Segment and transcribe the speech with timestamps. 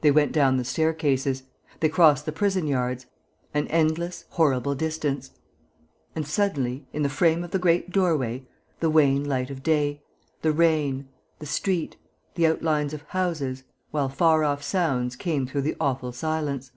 [0.00, 1.42] They went down the staircases.
[1.80, 3.04] They crossed the prison yards.
[3.52, 5.32] An endless, horrible distance.
[6.16, 8.46] And, suddenly, in the frame of the great doorway,
[8.80, 10.02] the wan light of day,
[10.40, 11.10] the rain,
[11.40, 11.98] the street,
[12.36, 16.72] the outlines of houses, while far off sounds came through the awful silence.